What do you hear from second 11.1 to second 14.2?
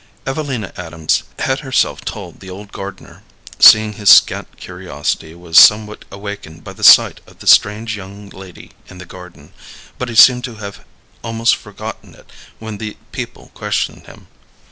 almost forgotten it when the people questioned